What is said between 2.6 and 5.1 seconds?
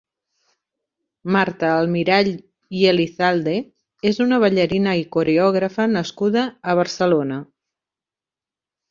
i Elizalde és una ballarina i